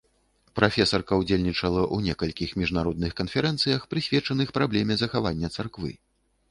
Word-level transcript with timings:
Прафесарка 0.59 1.13
ўдзельнічала 1.19 1.81
ў 1.95 2.13
некалькіх 2.13 2.57
міжнародных 2.63 3.11
канферэнцыях, 3.21 3.81
прысвечаных 3.93 4.47
праблеме 4.59 4.93
захавання 5.05 5.47
царквы. 5.61 5.91